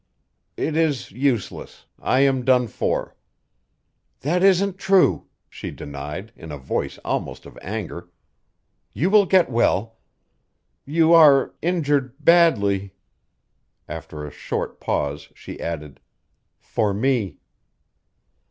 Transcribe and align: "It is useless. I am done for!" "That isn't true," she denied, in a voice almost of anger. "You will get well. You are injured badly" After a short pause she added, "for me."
"It 0.57 0.75
is 0.75 1.11
useless. 1.11 1.85
I 1.99 2.21
am 2.21 2.43
done 2.43 2.65
for!" 2.67 3.15
"That 4.21 4.41
isn't 4.41 4.79
true," 4.79 5.27
she 5.47 5.69
denied, 5.69 6.31
in 6.35 6.51
a 6.51 6.57
voice 6.57 6.97
almost 7.05 7.45
of 7.45 7.55
anger. 7.61 8.09
"You 8.93 9.11
will 9.11 9.27
get 9.27 9.51
well. 9.51 9.97
You 10.87 11.13
are 11.13 11.53
injured 11.61 12.15
badly" 12.19 12.95
After 13.87 14.25
a 14.25 14.31
short 14.31 14.79
pause 14.79 15.29
she 15.35 15.59
added, 15.61 15.99
"for 16.59 16.95
me." 16.95 17.37